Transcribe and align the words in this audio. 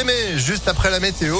Aimé, 0.00 0.38
juste 0.38 0.68
après 0.68 0.90
la 0.90 1.00
météo. 1.00 1.36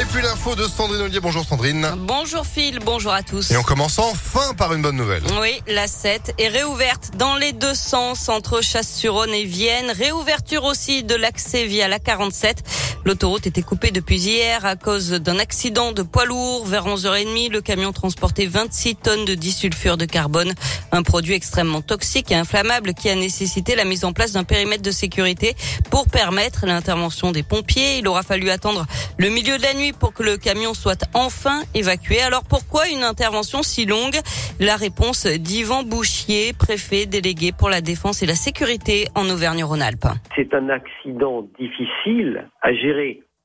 Et 0.00 0.04
puis 0.04 0.22
l'info 0.22 0.54
de 0.54 0.68
Sandrine 0.68 1.02
Ollier. 1.02 1.18
Bonjour 1.18 1.44
Sandrine. 1.44 1.90
Bonjour 1.98 2.46
Phil, 2.46 2.78
bonjour 2.78 3.12
à 3.12 3.24
tous. 3.24 3.50
Et 3.50 3.56
on 3.56 3.64
commence 3.64 3.98
enfin 3.98 4.54
par 4.54 4.72
une 4.72 4.80
bonne 4.80 4.94
nouvelle. 4.94 5.24
Oui, 5.40 5.60
la 5.66 5.88
7 5.88 6.34
est 6.38 6.46
réouverte 6.46 7.16
dans 7.16 7.34
les 7.34 7.50
deux 7.50 7.74
sens 7.74 8.28
entre 8.28 8.60
Chasse-sur-Rhône 8.60 9.34
et 9.34 9.46
Vienne. 9.46 9.90
Réouverture 9.90 10.62
aussi 10.62 11.02
de 11.02 11.16
l'accès 11.16 11.66
via 11.66 11.88
la 11.88 11.98
47. 11.98 12.62
L'autoroute 13.06 13.46
était 13.46 13.62
coupée 13.62 13.90
depuis 13.92 14.18
hier 14.18 14.66
à 14.66 14.76
cause 14.76 15.10
d'un 15.12 15.38
accident 15.38 15.92
de 15.92 16.02
poids 16.02 16.26
lourd. 16.26 16.66
Vers 16.66 16.86
11h30, 16.86 17.50
le 17.50 17.62
camion 17.62 17.92
transportait 17.92 18.44
26 18.44 18.96
tonnes 18.96 19.24
de 19.24 19.34
disulfure 19.34 19.96
de 19.96 20.04
carbone, 20.04 20.52
un 20.92 21.02
produit 21.02 21.32
extrêmement 21.32 21.80
toxique 21.80 22.30
et 22.30 22.34
inflammable 22.34 22.92
qui 22.92 23.08
a 23.08 23.14
nécessité 23.14 23.74
la 23.74 23.86
mise 23.86 24.04
en 24.04 24.12
place 24.12 24.32
d'un 24.32 24.44
périmètre 24.44 24.82
de 24.82 24.90
sécurité 24.90 25.54
pour 25.90 26.08
permettre 26.08 26.66
l'intervention 26.66 27.32
des 27.32 27.42
pompiers. 27.42 27.98
Il 27.98 28.06
aura 28.06 28.22
fallu 28.22 28.50
attendre 28.50 28.84
le 29.18 29.30
milieu 29.30 29.56
de 29.56 29.62
la 29.62 29.72
nuit 29.72 29.92
pour 29.92 30.12
que 30.12 30.22
le 30.22 30.36
camion 30.36 30.74
soit 30.74 31.02
enfin 31.14 31.62
évacué. 31.74 32.20
Alors 32.20 32.44
pourquoi 32.44 32.86
une 32.88 33.02
intervention 33.02 33.62
si 33.62 33.86
longue? 33.86 34.18
La 34.60 34.76
réponse 34.76 35.26
d'Yvan 35.26 35.84
Bouchier, 35.84 36.52
préfet 36.52 37.06
délégué 37.06 37.52
pour 37.52 37.70
la 37.70 37.80
défense 37.80 38.22
et 38.22 38.26
la 38.26 38.34
sécurité 38.34 39.08
en 39.14 39.28
Auvergne-Rhône-Alpes. 39.30 40.06
C'est 40.36 40.52
un 40.52 40.68
accident 40.68 41.48
difficile 41.58 42.46
à 42.60 42.74
gérer 42.74 42.89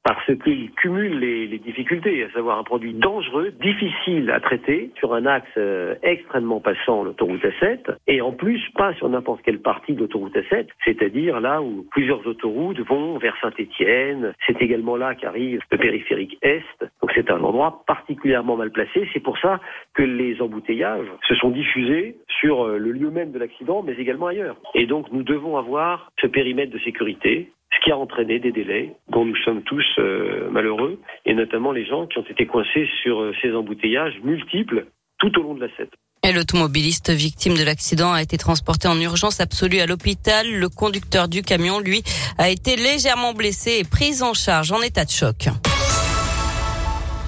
parce 0.05 0.31
qu'il 0.43 0.69
cumule 0.73 1.17
les, 1.17 1.57
difficultés, 1.57 2.23
à 2.23 2.29
savoir 2.29 2.59
un 2.59 2.63
produit 2.63 2.93
dangereux, 2.93 3.51
difficile 3.59 4.29
à 4.29 4.39
traiter, 4.39 4.91
sur 4.99 5.15
un 5.15 5.25
axe 5.25 5.49
euh, 5.57 5.95
extrêmement 6.03 6.59
passant, 6.59 7.03
l'autoroute 7.03 7.41
A7, 7.41 7.95
et 8.05 8.21
en 8.21 8.31
plus 8.31 8.61
pas 8.75 8.93
sur 8.93 9.09
n'importe 9.09 9.41
quelle 9.41 9.61
partie 9.61 9.93
de 9.93 10.01
l'autoroute 10.01 10.35
A7, 10.35 10.67
c'est-à-dire 10.85 11.39
là 11.39 11.63
où 11.63 11.87
plusieurs 11.89 12.25
autoroutes 12.27 12.79
vont 12.81 13.17
vers 13.17 13.35
Saint-Étienne. 13.41 14.33
C'est 14.45 14.61
également 14.61 14.95
là 14.95 15.15
qu'arrive 15.15 15.61
le 15.71 15.77
périphérique 15.79 16.37
Est. 16.43 16.61
Donc 17.01 17.11
c'est 17.15 17.31
un 17.31 17.41
endroit 17.41 17.83
particulièrement 17.87 18.57
mal 18.57 18.69
placé. 18.69 19.09
C'est 19.11 19.23
pour 19.23 19.39
ça 19.39 19.59
que 19.95 20.03
les 20.03 20.39
embouteillages 20.39 21.07
se 21.27 21.33
sont 21.33 21.49
diffusés 21.49 22.17
sur 22.27 22.63
euh, 22.63 22.77
le 22.77 22.91
lieu 22.91 23.09
même 23.09 23.31
de 23.31 23.39
l'accident, 23.39 23.81
mais 23.81 23.93
également 23.93 24.27
ailleurs. 24.27 24.57
Et 24.75 24.85
donc 24.85 25.11
nous 25.11 25.23
devons 25.23 25.57
avoir 25.57 26.11
ce 26.21 26.27
périmètre 26.27 26.71
de 26.71 26.79
sécurité 26.79 27.49
qui 27.85 27.91
a 27.91 27.97
entraîné 27.97 28.39
des 28.39 28.51
délais 28.51 28.95
dont 29.09 29.25
nous 29.25 29.35
sommes 29.45 29.61
tous 29.61 29.85
euh, 29.99 30.49
malheureux, 30.49 30.99
et 31.25 31.35
notamment 31.35 31.71
les 31.71 31.85
gens 31.85 32.07
qui 32.07 32.17
ont 32.17 32.25
été 32.27 32.47
coincés 32.47 32.89
sur 33.03 33.21
euh, 33.21 33.31
ces 33.41 33.53
embouteillages 33.53 34.15
multiples 34.23 34.87
tout 35.19 35.39
au 35.39 35.43
long 35.43 35.53
de 35.53 35.61
la 35.61 35.67
7. 35.77 35.89
Et 36.27 36.33
l'automobiliste 36.33 37.11
victime 37.11 37.53
de 37.53 37.63
l'accident 37.63 38.11
a 38.11 38.23
été 38.23 38.37
transporté 38.37 38.87
en 38.87 38.99
urgence 38.99 39.39
absolue 39.39 39.79
à 39.79 39.85
l'hôpital. 39.85 40.51
Le 40.51 40.67
conducteur 40.69 41.27
du 41.27 41.43
camion, 41.43 41.79
lui, 41.79 42.01
a 42.39 42.49
été 42.49 42.75
légèrement 42.75 43.33
blessé 43.33 43.77
et 43.79 43.83
pris 43.83 44.23
en 44.23 44.33
charge 44.33 44.71
en 44.71 44.81
état 44.81 45.05
de 45.05 45.11
choc. 45.11 45.49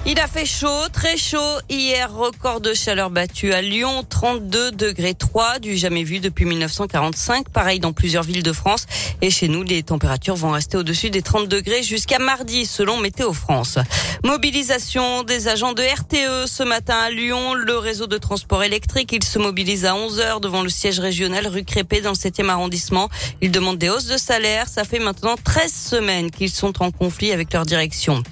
Il 0.06 0.18
a 0.20 0.26
fait 0.26 0.46
chaud, 0.46 0.88
très 0.90 1.18
chaud. 1.18 1.58
Hier, 1.68 2.10
record 2.10 2.60
de 2.60 2.72
chaleur 2.72 3.10
battu 3.10 3.52
à 3.52 3.60
Lyon, 3.60 4.04
32 4.08 4.72
degrés 4.72 5.12
3, 5.12 5.58
du 5.58 5.76
jamais 5.76 6.02
vu 6.02 6.18
depuis 6.18 6.46
1945. 6.46 7.50
Pareil 7.50 7.78
dans 7.78 7.92
plusieurs 7.92 8.22
villes 8.22 8.42
de 8.42 8.52
France. 8.52 8.86
Et 9.20 9.30
chez 9.30 9.48
nous, 9.48 9.62
les 9.62 9.82
températures 9.82 10.36
vont 10.36 10.50
rester 10.50 10.78
au-dessus 10.78 11.10
des 11.10 11.20
30 11.20 11.46
degrés 11.48 11.82
jusqu'à 11.82 12.18
mardi, 12.18 12.64
selon 12.64 12.96
Météo 12.96 13.34
France. 13.34 13.78
Mobilisation 14.24 15.24
des 15.24 15.48
agents 15.48 15.74
de 15.74 15.82
RTE 15.82 16.48
ce 16.48 16.62
matin 16.62 16.96
à 16.96 17.10
Lyon. 17.10 17.52
Le 17.52 17.76
réseau 17.76 18.06
de 18.06 18.16
transport 18.16 18.62
électrique, 18.62 19.12
il 19.12 19.24
se 19.24 19.38
mobilise 19.38 19.84
à 19.84 19.94
11 19.94 20.20
heures 20.20 20.40
devant 20.40 20.62
le 20.62 20.70
siège 20.70 21.00
régional 21.00 21.46
rue 21.46 21.64
Crépé 21.64 22.00
dans 22.00 22.10
le 22.10 22.16
7e 22.16 22.48
arrondissement. 22.48 23.10
Ils 23.42 23.50
demandent 23.50 23.78
des 23.78 23.90
hausses 23.90 24.06
de 24.06 24.16
salaire. 24.16 24.68
Ça 24.68 24.84
fait 24.84 25.00
maintenant 25.00 25.34
13 25.42 25.70
semaines 25.70 26.30
qu'ils 26.30 26.50
sont 26.50 26.82
en 26.82 26.90
conflit 26.90 27.32
avec 27.32 27.52
leur 27.52 27.66
direction. 27.66 28.22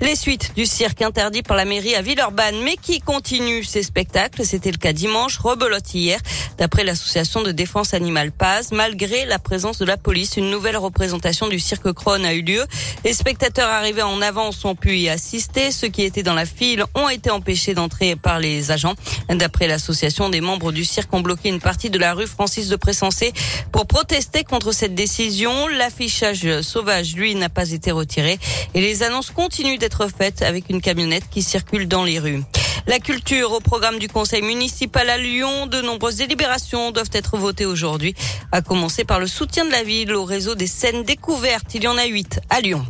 Les 0.00 0.14
suites 0.14 0.52
du 0.54 0.66
cirque 0.66 1.00
interdit 1.00 1.42
par 1.42 1.56
la 1.56 1.64
mairie 1.64 1.94
à 1.94 2.02
Villeurbanne, 2.02 2.60
mais 2.62 2.76
qui 2.76 3.00
continue 3.00 3.64
ses 3.64 3.82
spectacles. 3.82 4.44
C'était 4.44 4.70
le 4.70 4.76
cas 4.76 4.92
dimanche, 4.92 5.38
rebelote 5.38 5.94
hier. 5.94 6.20
D'après 6.58 6.84
l'association 6.84 7.42
de 7.42 7.50
défense 7.50 7.94
animale 7.94 8.30
Paz, 8.30 8.72
malgré 8.72 9.24
la 9.24 9.38
présence 9.38 9.78
de 9.78 9.86
la 9.86 9.96
police, 9.96 10.36
une 10.36 10.50
nouvelle 10.50 10.76
représentation 10.76 11.48
du 11.48 11.58
cirque 11.58 11.92
Krone 11.92 12.26
a 12.26 12.34
eu 12.34 12.42
lieu. 12.42 12.64
Les 13.04 13.14
spectateurs 13.14 13.68
arrivés 13.68 14.02
en 14.02 14.20
avance 14.20 14.64
ont 14.64 14.74
pu 14.74 14.98
y 14.98 15.08
assister. 15.08 15.70
Ceux 15.70 15.88
qui 15.88 16.02
étaient 16.02 16.22
dans 16.22 16.34
la 16.34 16.46
file 16.46 16.84
ont 16.94 17.08
été 17.08 17.30
empêchés 17.30 17.74
d'entrer 17.74 18.16
par 18.16 18.38
les 18.38 18.70
agents. 18.70 18.94
D'après 19.30 19.66
l'association, 19.66 20.28
des 20.28 20.40
membres 20.42 20.72
du 20.72 20.84
cirque 20.84 21.12
ont 21.14 21.20
bloqué 21.20 21.48
une 21.48 21.60
partie 21.60 21.90
de 21.90 21.98
la 21.98 22.12
rue 22.12 22.26
Francis 22.26 22.68
de 22.68 22.76
Pressensé 22.76 23.32
pour 23.72 23.86
protester 23.86 24.44
contre 24.44 24.72
cette 24.72 24.94
décision. 24.94 25.68
L'affichage 25.68 26.60
sauvage, 26.60 27.14
lui, 27.16 27.34
n'a 27.34 27.48
pas 27.48 27.70
été 27.70 27.90
retiré 27.92 28.38
et 28.74 28.80
les 28.80 29.02
annonces 29.02 29.30
continuent 29.30 29.78
être 29.86 30.08
faite 30.08 30.42
avec 30.42 30.68
une 30.68 30.80
camionnette 30.80 31.30
qui 31.30 31.42
circule 31.42 31.86
dans 31.86 32.02
les 32.02 32.18
rues. 32.18 32.42
La 32.88 32.98
culture 32.98 33.52
au 33.52 33.60
programme 33.60 33.98
du 33.98 34.08
conseil 34.08 34.42
municipal 34.42 35.08
à 35.08 35.16
Lyon. 35.16 35.66
De 35.66 35.80
nombreuses 35.80 36.16
délibérations 36.16 36.90
doivent 36.90 37.10
être 37.12 37.36
votées 37.36 37.66
aujourd'hui, 37.66 38.14
à 38.50 38.62
commencer 38.62 39.04
par 39.04 39.20
le 39.20 39.28
soutien 39.28 39.64
de 39.64 39.70
la 39.70 39.84
ville 39.84 40.12
au 40.12 40.24
réseau 40.24 40.56
des 40.56 40.66
scènes 40.66 41.04
découvertes. 41.04 41.74
Il 41.74 41.84
y 41.84 41.88
en 41.88 41.96
a 41.96 42.04
huit 42.04 42.40
à 42.50 42.60
Lyon. 42.60 42.84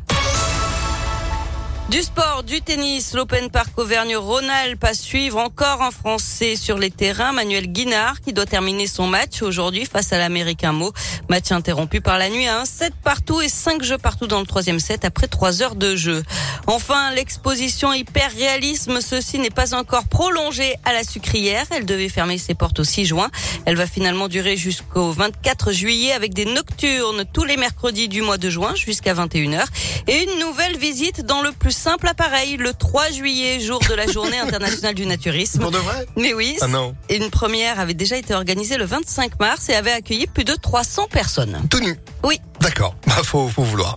Du 1.88 2.02
sport, 2.02 2.42
du 2.42 2.60
tennis, 2.62 3.14
l'Open 3.14 3.48
Park 3.48 3.78
Auvergne-Rhône-Alpes 3.78 4.82
à 4.82 4.92
suivre 4.92 5.38
encore 5.38 5.82
un 5.82 5.92
Français 5.92 6.56
sur 6.56 6.78
les 6.78 6.90
terrains, 6.90 7.30
Manuel 7.30 7.68
Guinard, 7.68 8.20
qui 8.20 8.32
doit 8.32 8.44
terminer 8.44 8.88
son 8.88 9.06
match 9.06 9.40
aujourd'hui 9.40 9.86
face 9.86 10.12
à 10.12 10.18
l'Américain 10.18 10.72
Mo. 10.72 10.92
Match 11.28 11.52
interrompu 11.52 12.00
par 12.00 12.18
la 12.18 12.28
nuit 12.28 12.48
à 12.48 12.60
un 12.60 12.64
7 12.64 12.92
partout 13.04 13.40
et 13.40 13.48
5 13.48 13.84
jeux 13.84 13.98
partout 13.98 14.26
dans 14.26 14.40
le 14.40 14.46
troisième 14.46 14.80
set 14.80 15.04
après 15.04 15.28
3 15.28 15.62
heures 15.62 15.76
de 15.76 15.94
jeu. 15.94 16.24
Enfin, 16.66 17.12
l'exposition 17.14 17.92
hyper 17.92 18.30
réalisme, 18.32 19.00
ceci 19.00 19.38
n'est 19.38 19.50
pas 19.50 19.74
encore 19.74 20.04
prolongée 20.04 20.74
à 20.84 20.92
la 20.92 21.04
sucrière. 21.04 21.64
Elle 21.70 21.86
devait 21.86 22.08
fermer 22.08 22.38
ses 22.38 22.54
portes 22.54 22.80
au 22.80 22.84
6 22.84 23.06
juin. 23.06 23.30
Elle 23.66 23.76
va 23.76 23.86
finalement 23.86 24.28
durer 24.28 24.56
jusqu'au 24.56 25.10
24 25.12 25.72
juillet 25.72 26.12
avec 26.12 26.34
des 26.34 26.44
nocturnes 26.44 27.24
tous 27.32 27.44
les 27.44 27.56
mercredis 27.56 28.08
du 28.08 28.22
mois 28.22 28.38
de 28.38 28.50
juin 28.50 28.74
jusqu'à 28.74 29.14
21h 29.14 29.64
et 30.08 30.24
une 30.24 30.40
nouvelle 30.40 30.76
visite 30.76 31.24
dans 31.24 31.42
le 31.42 31.52
plus 31.52 31.76
simple 31.76 32.08
appareil 32.08 32.56
le 32.56 32.72
3 32.72 33.10
juillet, 33.10 33.60
jour 33.60 33.80
de 33.88 33.94
la 33.94 34.06
journée 34.06 34.38
internationale 34.38 34.94
du 34.94 35.06
naturisme. 35.06 35.60
Pour 35.60 35.70
de 35.70 35.78
vrai? 35.78 36.06
Mais 36.16 36.34
oui. 36.34 36.56
Ah 36.60 36.68
non. 36.68 36.94
Une 37.10 37.30
première 37.30 37.78
avait 37.78 37.94
déjà 37.94 38.16
été 38.16 38.34
organisée 38.34 38.76
le 38.76 38.84
25 38.84 39.38
mars 39.40 39.68
et 39.68 39.74
avait 39.74 39.92
accueilli 39.92 40.26
plus 40.26 40.44
de 40.44 40.54
300 40.54 41.08
personnes. 41.10 41.60
Tout 41.70 41.80
nu? 41.80 41.96
Oui. 42.24 42.40
D'accord. 42.60 42.96
Bah, 43.06 43.14
faut, 43.22 43.48
faut 43.48 43.62
vouloir. 43.62 43.96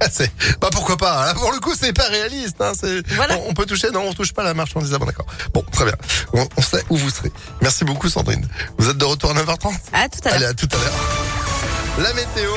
C'est, 0.10 0.30
bah 0.60 0.68
pourquoi 0.72 0.96
pas. 0.96 1.28
hein. 1.30 1.34
Pour 1.34 1.50
le 1.52 1.58
coup, 1.58 1.74
c'est 1.78 1.92
pas 1.92 2.04
réaliste. 2.08 2.60
Hein. 2.60 2.72
Voilà. 3.16 3.36
on, 3.38 3.50
on 3.50 3.54
peut 3.54 3.66
toucher, 3.66 3.90
non, 3.90 4.02
on 4.08 4.12
touche 4.14 4.32
pas 4.32 4.42
la 4.44 4.54
marchandise. 4.54 4.92
Ah 4.94 4.98
bon, 4.98 5.06
d'accord. 5.06 5.26
Bon, 5.52 5.62
très 5.72 5.84
bien. 5.84 5.94
On, 6.32 6.46
on 6.56 6.62
sait 6.62 6.82
où 6.90 6.96
vous 6.96 7.10
serez. 7.10 7.32
Merci 7.60 7.84
beaucoup, 7.84 8.08
Sandrine. 8.08 8.46
Vous 8.78 8.88
êtes 8.88 8.96
de 8.98 9.04
retour 9.04 9.30
à 9.30 9.34
9h30 9.34 9.72
À 9.92 10.08
tout 10.08 10.18
à 10.24 10.28
l'heure. 10.28 10.34
Allez, 10.34 10.44
à 10.46 10.54
tout 10.54 10.68
à 10.72 10.76
l'heure. 10.76 10.94
La 11.98 12.12
météo 12.14 12.50